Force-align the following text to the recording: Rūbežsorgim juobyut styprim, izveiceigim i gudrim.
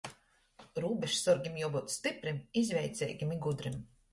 Rūbežsorgim 0.83 1.59
juobyut 1.63 1.93
styprim, 1.99 2.41
izveiceigim 2.63 3.37
i 3.39 3.43
gudrim. 3.49 3.79